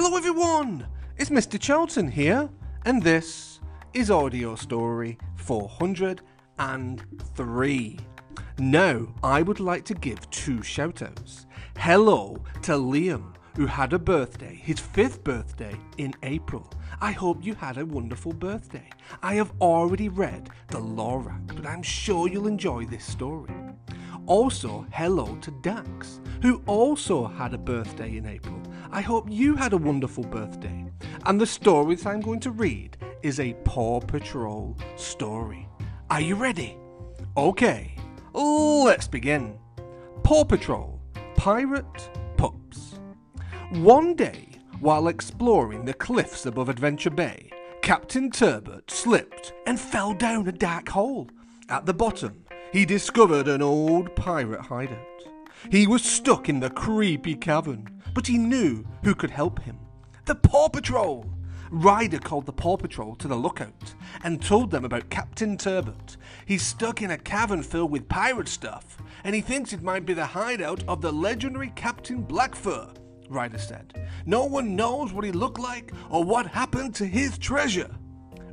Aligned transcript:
Hello, 0.00 0.16
everyone! 0.16 0.86
It's 1.16 1.28
Mr. 1.28 1.58
Charlton 1.58 2.08
here, 2.08 2.48
and 2.84 3.02
this 3.02 3.58
is 3.92 4.12
Audio 4.12 4.54
Story 4.54 5.18
403. 5.34 7.98
Now, 8.60 9.08
I 9.24 9.42
would 9.42 9.58
like 9.58 9.84
to 9.86 9.94
give 9.94 10.30
two 10.30 10.58
shoutouts. 10.58 11.46
Hello 11.78 12.36
to 12.62 12.74
Liam, 12.74 13.34
who 13.56 13.66
had 13.66 13.92
a 13.92 13.98
birthday, 13.98 14.54
his 14.54 14.78
fifth 14.78 15.24
birthday, 15.24 15.74
in 15.96 16.14
April. 16.22 16.70
I 17.00 17.10
hope 17.10 17.44
you 17.44 17.56
had 17.56 17.76
a 17.76 17.84
wonderful 17.84 18.32
birthday. 18.32 18.88
I 19.20 19.34
have 19.34 19.52
already 19.60 20.08
read 20.08 20.48
The 20.68 20.78
Lorax, 20.78 21.56
but 21.56 21.66
I'm 21.66 21.82
sure 21.82 22.28
you'll 22.28 22.46
enjoy 22.46 22.84
this 22.84 23.04
story. 23.04 23.50
Also, 24.28 24.86
hello 24.92 25.38
to 25.40 25.50
Dax, 25.62 26.20
who 26.42 26.62
also 26.66 27.26
had 27.26 27.54
a 27.54 27.58
birthday 27.58 28.18
in 28.18 28.26
April. 28.26 28.60
I 28.90 29.00
hope 29.00 29.26
you 29.30 29.56
had 29.56 29.72
a 29.72 29.78
wonderful 29.78 30.22
birthday. 30.22 30.84
And 31.24 31.40
the 31.40 31.46
story 31.46 31.94
that 31.94 32.06
I'm 32.06 32.20
going 32.20 32.40
to 32.40 32.50
read 32.50 32.98
is 33.22 33.40
a 33.40 33.54
Paw 33.64 34.00
Patrol 34.00 34.76
story. 34.96 35.66
Are 36.10 36.20
you 36.20 36.34
ready? 36.34 36.76
Okay, 37.38 37.94
let's 38.34 39.08
begin. 39.08 39.58
Paw 40.24 40.44
Patrol 40.44 41.00
Pirate 41.34 42.10
Pups. 42.36 43.00
One 43.70 44.14
day, 44.14 44.50
while 44.80 45.08
exploring 45.08 45.86
the 45.86 45.94
cliffs 45.94 46.44
above 46.44 46.68
Adventure 46.68 47.08
Bay, 47.08 47.50
Captain 47.80 48.30
Turbot 48.30 48.90
slipped 48.90 49.54
and 49.66 49.80
fell 49.80 50.12
down 50.12 50.46
a 50.48 50.52
dark 50.52 50.90
hole. 50.90 51.30
At 51.70 51.86
the 51.86 51.94
bottom, 51.94 52.44
he 52.72 52.84
discovered 52.84 53.48
an 53.48 53.62
old 53.62 54.14
pirate 54.16 54.60
hideout. 54.60 54.98
He 55.70 55.86
was 55.86 56.02
stuck 56.02 56.48
in 56.48 56.60
the 56.60 56.70
creepy 56.70 57.34
cavern, 57.34 58.02
but 58.14 58.26
he 58.26 58.38
knew 58.38 58.84
who 59.02 59.14
could 59.14 59.30
help 59.30 59.60
him. 59.60 59.78
The 60.26 60.34
Paw 60.34 60.68
Patrol! 60.68 61.26
Ryder 61.70 62.18
called 62.18 62.46
the 62.46 62.52
Paw 62.52 62.76
Patrol 62.76 63.14
to 63.16 63.28
the 63.28 63.36
lookout 63.36 63.94
and 64.24 64.42
told 64.42 64.70
them 64.70 64.84
about 64.84 65.10
Captain 65.10 65.56
Turbot. 65.56 66.16
He's 66.46 66.66
stuck 66.66 67.02
in 67.02 67.10
a 67.10 67.18
cavern 67.18 67.62
filled 67.62 67.90
with 67.90 68.08
pirate 68.08 68.48
stuff, 68.48 68.96
and 69.24 69.34
he 69.34 69.42
thinks 69.42 69.72
it 69.72 69.82
might 69.82 70.06
be 70.06 70.14
the 70.14 70.24
hideout 70.24 70.82
of 70.88 71.02
the 71.02 71.12
legendary 71.12 71.72
Captain 71.76 72.22
Blackfur, 72.22 72.94
Ryder 73.28 73.58
said. 73.58 74.10
No 74.24 74.44
one 74.44 74.76
knows 74.76 75.12
what 75.12 75.24
he 75.24 75.32
looked 75.32 75.58
like 75.58 75.92
or 76.08 76.24
what 76.24 76.46
happened 76.46 76.94
to 76.96 77.06
his 77.06 77.36
treasure. 77.36 77.94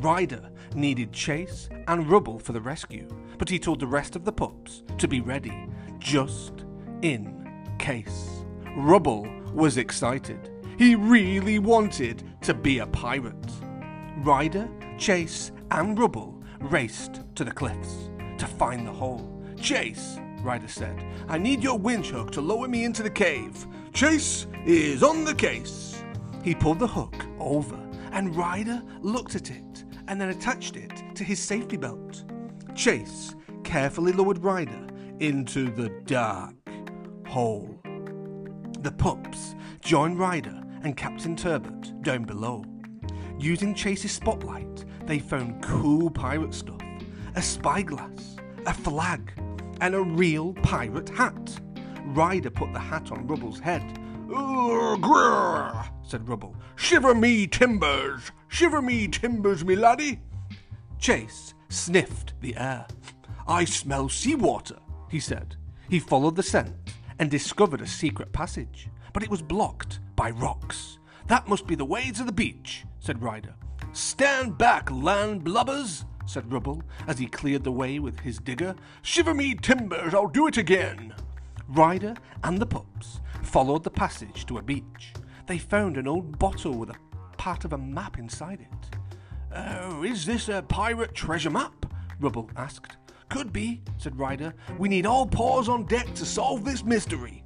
Ryder 0.00 0.50
needed 0.74 1.12
Chase 1.12 1.68
and 1.86 2.10
Rubble 2.10 2.38
for 2.38 2.52
the 2.52 2.60
rescue, 2.60 3.08
but 3.38 3.48
he 3.48 3.58
told 3.58 3.80
the 3.80 3.86
rest 3.86 4.16
of 4.16 4.24
the 4.24 4.32
pups 4.32 4.82
to 4.98 5.08
be 5.08 5.20
ready, 5.20 5.68
just 5.98 6.64
in 7.02 7.48
case. 7.78 8.44
Rubble 8.76 9.28
was 9.52 9.76
excited. 9.76 10.50
He 10.78 10.94
really 10.94 11.58
wanted 11.58 12.24
to 12.42 12.54
be 12.54 12.78
a 12.78 12.86
pirate. 12.86 13.34
Ryder, 14.18 14.68
Chase, 14.98 15.52
and 15.70 15.98
Rubble 15.98 16.42
raced 16.60 17.22
to 17.34 17.44
the 17.44 17.52
cliffs 17.52 18.10
to 18.38 18.46
find 18.46 18.86
the 18.86 18.92
hole. 18.92 19.42
Chase, 19.60 20.18
Ryder 20.40 20.68
said, 20.68 21.04
I 21.28 21.38
need 21.38 21.62
your 21.62 21.78
winch 21.78 22.10
hook 22.10 22.30
to 22.32 22.40
lower 22.40 22.68
me 22.68 22.84
into 22.84 23.02
the 23.02 23.10
cave. 23.10 23.66
Chase 23.92 24.46
is 24.64 25.02
on 25.02 25.24
the 25.24 25.34
case. 25.34 26.02
He 26.42 26.54
pulled 26.54 26.78
the 26.78 26.86
hook 26.86 27.26
over, 27.40 27.78
and 28.12 28.36
Ryder 28.36 28.82
looked 29.00 29.34
at 29.34 29.50
it 29.50 29.77
and 30.08 30.20
then 30.20 30.30
attached 30.30 30.76
it 30.76 31.04
to 31.14 31.22
his 31.22 31.38
safety 31.38 31.76
belt. 31.76 32.24
Chase 32.74 33.34
carefully 33.62 34.12
lowered 34.12 34.42
Ryder 34.42 34.86
into 35.20 35.70
the 35.70 35.90
dark 36.06 36.54
hole. 37.26 37.78
The 38.80 38.92
pups 38.92 39.54
joined 39.80 40.18
Ryder 40.18 40.62
and 40.82 40.96
Captain 40.96 41.36
Turbot 41.36 42.02
down 42.02 42.24
below. 42.24 42.64
Using 43.38 43.74
Chase's 43.74 44.12
spotlight, 44.12 44.84
they 45.04 45.18
found 45.18 45.62
cool 45.62 46.10
pirate 46.10 46.54
stuff 46.54 46.80
a 47.36 47.42
spyglass, 47.42 48.36
a 48.66 48.74
flag, 48.74 49.32
and 49.80 49.94
a 49.94 50.00
real 50.00 50.54
pirate 50.54 51.08
hat. 51.10 51.60
Ryder 52.06 52.50
put 52.50 52.72
the 52.72 52.80
hat 52.80 53.12
on 53.12 53.26
Rubble's 53.26 53.60
head. 53.60 53.82
"Ugh, 54.34 55.00
grrr," 55.00 55.88
said 56.02 56.28
Rubble. 56.28 56.56
Shiver 56.74 57.14
me 57.14 57.46
timbers! 57.46 58.32
Shiver 58.48 58.82
me 58.82 59.08
timbers, 59.08 59.64
me 59.64 59.76
laddie! 59.76 60.20
Chase 60.98 61.54
sniffed 61.68 62.34
the 62.40 62.56
air. 62.56 62.86
I 63.46 63.64
smell 63.64 64.08
seawater, 64.08 64.78
he 65.08 65.20
said. 65.20 65.56
He 65.88 65.98
followed 65.98 66.36
the 66.36 66.42
scent 66.42 66.74
and 67.18 67.30
discovered 67.30 67.80
a 67.80 67.86
secret 67.86 68.32
passage, 68.32 68.88
but 69.12 69.22
it 69.22 69.30
was 69.30 69.42
blocked 69.42 70.00
by 70.16 70.30
rocks. 70.30 70.98
That 71.26 71.48
must 71.48 71.66
be 71.66 71.74
the 71.74 71.84
way 71.84 72.10
to 72.10 72.24
the 72.24 72.32
beach, 72.32 72.84
said 72.98 73.22
Ryder. 73.22 73.54
Stand 73.92 74.58
back, 74.58 74.90
land 74.90 75.44
blubbers, 75.44 76.04
said 76.26 76.52
Rubble 76.52 76.82
as 77.06 77.18
he 77.18 77.26
cleared 77.26 77.64
the 77.64 77.72
way 77.72 77.98
with 77.98 78.20
his 78.20 78.38
digger. 78.38 78.74
Shiver 79.02 79.34
me 79.34 79.54
timbers, 79.54 80.14
I'll 80.14 80.28
do 80.28 80.46
it 80.46 80.56
again. 80.56 81.14
Ryder 81.68 82.14
and 82.44 82.58
the 82.58 82.66
pups 82.66 83.20
followed 83.42 83.84
the 83.84 83.90
passage 83.90 84.46
to 84.46 84.58
a 84.58 84.62
beach. 84.62 85.14
They 85.46 85.58
found 85.58 85.96
an 85.96 86.06
old 86.06 86.38
bottle 86.38 86.74
with 86.74 86.90
a 86.90 87.07
part 87.48 87.64
of 87.64 87.72
a 87.72 87.78
map 87.78 88.18
inside 88.18 88.60
it. 88.60 88.98
Oh, 89.56 90.02
is 90.02 90.26
this 90.26 90.50
a 90.50 90.60
pirate 90.60 91.14
treasure 91.14 91.48
map? 91.48 91.86
Rubble 92.20 92.50
asked. 92.58 92.98
Could 93.30 93.54
be, 93.54 93.80
said 93.96 94.18
Ryder. 94.18 94.52
We 94.76 94.90
need 94.90 95.06
all 95.06 95.26
paws 95.26 95.66
on 95.66 95.86
deck 95.86 96.12
to 96.16 96.26
solve 96.26 96.62
this 96.62 96.84
mystery. 96.84 97.42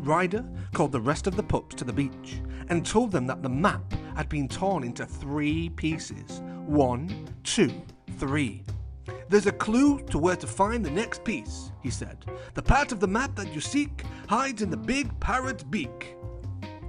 Ryder 0.00 0.44
called 0.74 0.92
the 0.92 1.00
rest 1.00 1.26
of 1.26 1.36
the 1.36 1.42
pups 1.42 1.74
to 1.76 1.84
the 1.84 1.92
beach 1.94 2.42
and 2.68 2.84
told 2.84 3.10
them 3.10 3.26
that 3.28 3.42
the 3.42 3.48
map 3.48 3.94
had 4.14 4.28
been 4.28 4.46
torn 4.46 4.84
into 4.84 5.06
three 5.06 5.70
pieces. 5.70 6.42
One, 6.66 7.26
two, 7.42 7.72
three. 8.18 8.62
There's 9.30 9.46
a 9.46 9.52
clue 9.52 10.00
to 10.10 10.18
where 10.18 10.36
to 10.36 10.46
find 10.46 10.84
the 10.84 10.90
next 10.90 11.24
piece, 11.24 11.72
he 11.82 11.88
said. 11.88 12.26
The 12.52 12.62
part 12.62 12.92
of 12.92 13.00
the 13.00 13.08
map 13.08 13.34
that 13.36 13.54
you 13.54 13.62
seek 13.62 14.02
hides 14.28 14.60
in 14.60 14.68
the 14.68 14.76
big 14.76 15.18
parrot's 15.18 15.64
beak. 15.64 16.14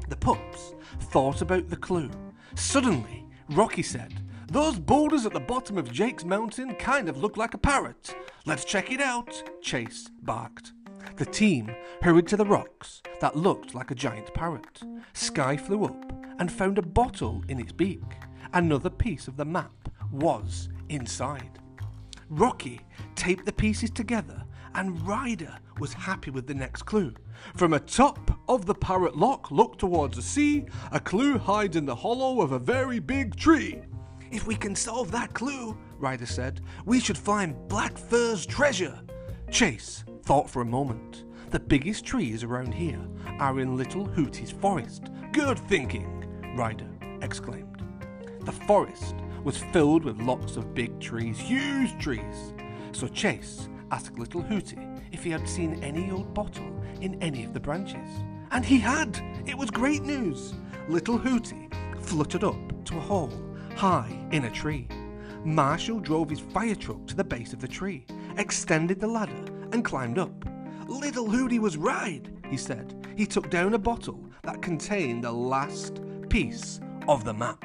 The 0.10 0.18
pups 0.18 0.74
thought 1.00 1.42
about 1.42 1.70
the 1.70 1.78
clue. 1.78 2.12
Suddenly, 2.56 3.26
Rocky 3.50 3.84
said, 3.84 4.14
Those 4.48 4.80
boulders 4.80 5.26
at 5.26 5.34
the 5.34 5.40
bottom 5.40 5.78
of 5.78 5.92
Jake's 5.92 6.26
mountain 6.26 6.76
kind 6.76 7.10
of 7.10 7.18
look 7.18 7.38
like 7.38 7.54
a 7.54 7.58
parrot. 7.58 8.16
Let's 8.46 8.66
check 8.66 8.92
it 8.92 9.02
out, 9.02 9.44
Chase 9.62 10.10
barked. 10.22 10.74
The 11.18 11.26
team 11.26 11.74
hurried 12.02 12.28
to 12.28 12.38
the 12.38 12.46
rocks 12.46 13.02
that 13.22 13.36
looked 13.36 13.74
like 13.74 13.92
a 13.92 13.96
giant 13.96 14.34
parrot. 14.34 14.82
Skye 15.14 15.58
flew 15.58 15.86
up 15.86 16.14
and 16.40 16.52
found 16.52 16.78
a 16.78 16.84
bottle 16.84 17.44
in 17.48 17.60
its 17.60 17.72
beak. 17.72 18.04
Another 18.54 18.90
piece 18.90 19.28
of 19.28 19.38
the 19.38 19.46
map 19.46 19.90
was 20.12 20.70
inside. 20.90 21.60
Rocky 22.30 22.82
taped 23.16 23.46
the 23.46 23.54
pieces 23.54 23.90
together, 23.90 24.44
and 24.76 25.02
Ryder 25.08 25.58
was 25.80 25.94
happy 25.94 26.30
with 26.30 26.46
the 26.46 26.54
next 26.54 26.84
clue. 26.84 27.14
From 27.56 27.74
atop 27.74 28.37
of 28.48 28.66
the 28.66 28.76
parrot 28.76 29.18
lock, 29.18 29.52
look 29.52 29.78
towards 29.78 30.16
the 30.16 30.22
sea. 30.22 30.66
A 30.92 31.00
clue 31.00 31.38
hides 31.38 31.76
in 31.76 31.86
the 31.86 31.96
hollow 31.96 32.42
of 32.42 32.52
a 32.52 32.60
very 32.60 33.00
big 33.00 33.36
tree. 33.36 33.82
If 34.32 34.48
we 34.48 34.56
can 34.56 34.76
solve 34.76 35.12
that 35.12 35.34
clue, 35.34 35.78
Ryder 36.00 36.26
said, 36.26 36.62
we 36.86 37.00
should 37.00 37.18
find 37.18 37.56
Blackfur's 37.68 38.46
treasure. 38.46 39.00
Chase 39.50 40.04
thought 40.24 40.50
for 40.50 40.62
a 40.62 40.66
moment. 40.66 41.24
The 41.50 41.60
biggest 41.60 42.06
trees 42.06 42.44
around 42.44 42.74
here 42.74 43.02
are 43.40 43.60
in 43.60 43.78
Little 43.78 44.06
Hootie's 44.06 44.52
forest. 44.52 45.06
Good 45.32 45.58
thinking, 45.58 46.54
Ryder 46.58 46.90
exclaimed. 47.22 47.84
The 48.42 48.52
forest 48.52 49.16
was 49.44 49.58
filled 49.58 50.04
with 50.04 50.22
lots 50.22 50.58
of 50.58 50.74
big 50.74 51.00
trees, 51.00 51.40
huge 51.40 51.98
trees. 51.98 52.54
So 52.92 53.08
Chase 53.08 53.70
asked 53.92 54.20
Little 54.20 54.44
Hootie 54.44 55.02
if 55.12 55.24
he 55.24 55.30
had 55.30 55.48
seen 55.48 55.82
any 55.82 56.12
old 56.12 56.34
bottle 56.34 56.84
in 57.00 57.22
any 57.22 57.46
of 57.46 57.54
the 57.54 57.60
branches. 57.60 58.08
And 58.52 58.66
he 58.66 58.80
had! 58.80 59.20
It 59.46 59.58
was 59.58 59.72
great 59.72 60.04
news! 60.04 60.54
Little 60.88 61.20
Hootie 61.20 61.72
fluttered 62.02 62.44
up 62.44 62.86
to 62.86 62.98
a 62.98 63.02
hole 63.02 63.32
high 63.76 64.28
in 64.32 64.46
a 64.46 64.52
tree. 64.52 64.88
Marshall 65.44 66.00
drove 66.00 66.30
his 66.30 66.40
fire 66.40 66.76
truck 66.76 67.06
to 67.08 67.16
the 67.16 67.24
base 67.24 67.54
of 67.54 67.60
the 67.60 67.68
tree, 67.68 68.06
extended 68.38 69.00
the 69.00 69.08
ladder, 69.08 69.46
and 69.72 69.86
climbed 69.86 70.18
up. 70.18 70.46
Little 70.88 71.28
Hootie 71.28 71.60
was 71.60 71.78
right, 71.78 72.28
he 72.50 72.58
said. 72.58 73.08
He 73.16 73.26
took 73.26 73.50
down 73.50 73.74
a 73.74 73.78
bottle 73.78 74.20
that 74.44 74.62
contained 74.62 75.24
the 75.24 75.32
last 75.32 76.02
piece 76.30 76.80
of 77.08 77.24
the 77.24 77.34
map. 77.34 77.64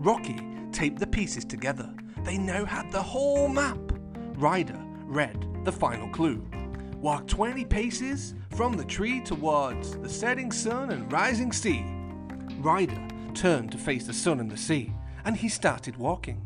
Rocky 0.00 0.40
taped 0.72 0.98
the 0.98 1.06
pieces 1.06 1.44
together. 1.44 1.94
They 2.24 2.38
now 2.38 2.64
had 2.64 2.90
the 2.90 3.02
whole 3.02 3.48
map. 3.48 3.78
Ryder 4.36 4.80
read 5.04 5.46
the 5.64 5.72
final 5.72 6.08
clue. 6.08 6.44
Walk 6.96 7.26
20 7.26 7.64
paces 7.66 8.34
from 8.54 8.74
the 8.74 8.84
tree 8.84 9.20
towards 9.20 9.96
the 9.96 10.08
setting 10.08 10.52
sun 10.52 10.92
and 10.92 11.10
rising 11.10 11.50
sea. 11.50 11.84
Ryder 12.58 13.08
turned 13.34 13.72
to 13.72 13.78
face 13.78 14.06
the 14.06 14.12
sun 14.12 14.38
and 14.38 14.48
the 14.48 14.56
sea, 14.56 14.92
and 15.24 15.36
he 15.36 15.48
started 15.48 15.96
walking. 15.96 16.40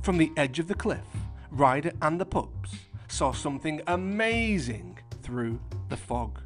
From 0.00 0.18
the 0.18 0.32
edge 0.36 0.58
of 0.58 0.66
the 0.66 0.74
cliff, 0.74 1.06
Ryder 1.52 1.92
and 2.02 2.20
the 2.20 2.26
pups 2.26 2.74
saw 3.06 3.30
something 3.30 3.80
amazing 3.86 4.98
through 5.22 5.60
the 5.88 5.96
fog. 5.96 6.40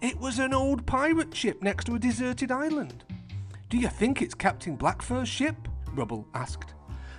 It 0.00 0.18
was 0.18 0.38
an 0.38 0.54
old 0.54 0.86
pirate 0.86 1.34
ship 1.34 1.62
next 1.62 1.84
to 1.84 1.96
a 1.96 1.98
deserted 1.98 2.50
island. 2.50 3.04
Do 3.68 3.76
you 3.76 3.88
think 3.88 4.22
it's 4.22 4.34
Captain 4.34 4.76
Blackfur's 4.76 5.28
ship? 5.28 5.56
Rubble 5.92 6.26
asked. 6.34 6.72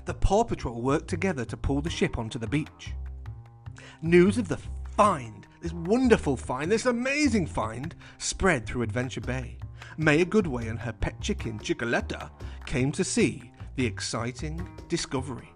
The 0.05 0.15
Paw 0.15 0.45
Patrol 0.45 0.81
worked 0.81 1.09
together 1.09 1.45
to 1.45 1.57
pull 1.57 1.81
the 1.81 1.89
ship 1.91 2.17
onto 2.17 2.39
the 2.39 2.47
beach. 2.47 2.93
News 4.01 4.39
of 4.39 4.47
the 4.47 4.59
find, 4.95 5.44
this 5.65 5.73
wonderful 5.73 6.37
find, 6.37 6.71
this 6.71 6.85
amazing 6.85 7.47
find, 7.47 7.95
spread 8.19 8.67
through 8.67 8.83
Adventure 8.83 9.21
Bay. 9.21 9.57
Mayor 9.97 10.23
Goodway 10.25 10.69
and 10.69 10.77
her 10.77 10.93
pet 10.93 11.19
chicken, 11.19 11.57
Chickaletta, 11.57 12.29
came 12.67 12.91
to 12.91 13.03
see 13.03 13.51
the 13.75 13.83
exciting 13.83 14.63
discovery. 14.89 15.51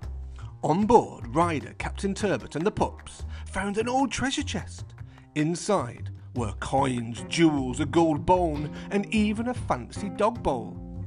On 0.64 0.88
board, 0.88 1.28
Ryder, 1.36 1.76
Captain 1.78 2.16
Turbot, 2.16 2.56
and 2.56 2.66
the 2.66 2.72
pups 2.72 3.24
found 3.46 3.78
an 3.78 3.88
old 3.88 4.12
treasure 4.12 4.42
chest. 4.42 4.96
Inside 5.36 6.10
were 6.34 6.54
coins, 6.54 7.24
jewels, 7.30 7.80
a 7.80 7.86
gold 7.86 8.26
bone, 8.26 8.74
and 8.90 9.06
even 9.14 9.50
a 9.50 9.54
fancy 9.54 10.10
dog 10.10 10.42
bowl. 10.42 11.06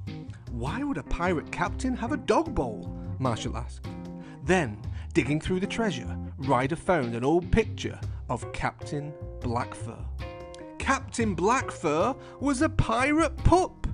Why 0.52 0.84
would 0.84 0.98
a 0.98 1.02
pirate 1.02 1.50
captain 1.50 1.96
have 1.96 2.12
a 2.12 2.18
dog 2.18 2.54
bowl? 2.54 2.96
Marshall 3.18 3.56
asked. 3.56 3.84
Then, 4.44 4.80
digging 5.12 5.40
through 5.40 5.58
the 5.58 5.66
treasure, 5.66 6.16
Ryder 6.38 6.76
found 6.76 7.16
an 7.16 7.24
old 7.24 7.50
picture 7.50 7.98
of 8.32 8.50
Captain 8.52 9.12
Blackfur. 9.40 10.02
Captain 10.78 11.36
Blackfur 11.36 12.16
was 12.40 12.62
a 12.62 12.68
pirate 12.70 13.36
pup. 13.44 13.86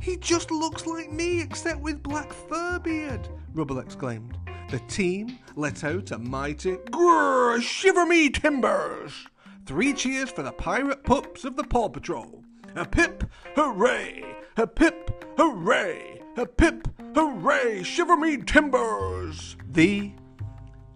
He 0.00 0.16
just 0.16 0.50
looks 0.50 0.86
like 0.86 1.12
me, 1.12 1.40
except 1.40 1.80
with 1.80 2.02
black 2.02 2.32
fur 2.32 2.80
beard, 2.80 3.28
Rubble 3.54 3.78
exclaimed. 3.78 4.36
The 4.70 4.80
team 4.88 5.38
let 5.54 5.84
out 5.84 6.10
a 6.10 6.18
mighty 6.18 6.74
grrr, 6.90 7.62
shiver 7.62 8.04
me 8.04 8.28
timbers. 8.28 9.12
Three 9.66 9.92
cheers 9.92 10.30
for 10.30 10.42
the 10.42 10.50
pirate 10.50 11.04
pups 11.04 11.44
of 11.44 11.54
the 11.54 11.64
Paw 11.64 11.88
Patrol. 11.88 12.42
A 12.74 12.84
pip, 12.84 13.22
hooray! 13.54 14.24
A 14.56 14.66
pip, 14.66 15.24
hooray! 15.38 16.22
A 16.36 16.44
pip, 16.44 16.88
hooray! 17.14 17.84
Shiver 17.84 18.16
me 18.16 18.38
timbers! 18.38 19.56
The 19.70 20.10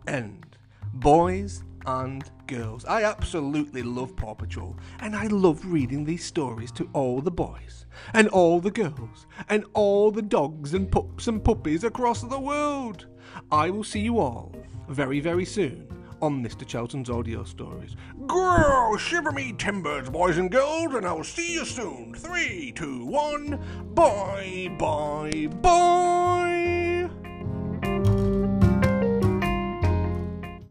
end. 0.08 0.56
Boys 0.92 1.62
and 1.86 2.28
girls, 2.50 2.84
I 2.84 3.04
absolutely 3.04 3.84
love 3.84 4.16
Paw 4.16 4.34
Patrol, 4.34 4.76
and 4.98 5.14
I 5.14 5.28
love 5.28 5.64
reading 5.64 6.04
these 6.04 6.24
stories 6.24 6.72
to 6.72 6.90
all 6.92 7.20
the 7.20 7.30
boys, 7.30 7.86
and 8.12 8.26
all 8.28 8.58
the 8.60 8.72
girls, 8.72 9.28
and 9.48 9.64
all 9.72 10.10
the 10.10 10.20
dogs 10.20 10.74
and 10.74 10.90
pups 10.90 11.28
and 11.28 11.44
puppies 11.44 11.84
across 11.84 12.22
the 12.22 12.40
world. 12.40 13.06
I 13.52 13.70
will 13.70 13.84
see 13.84 14.00
you 14.00 14.18
all 14.18 14.52
very, 14.88 15.20
very 15.20 15.44
soon 15.44 15.86
on 16.20 16.44
Mr. 16.44 16.66
Charlton's 16.66 17.08
audio 17.08 17.44
stories. 17.44 17.94
Girl, 18.26 18.96
shiver 18.96 19.30
me 19.30 19.54
timbers, 19.56 20.10
boys 20.10 20.36
and 20.36 20.50
girls, 20.50 20.92
and 20.94 21.06
I'll 21.06 21.22
see 21.22 21.54
you 21.54 21.64
soon. 21.64 22.14
Three, 22.14 22.72
two, 22.72 23.06
one, 23.06 23.60
bye, 23.94 24.74
bye, 24.76 25.48
bye. 25.62 26.49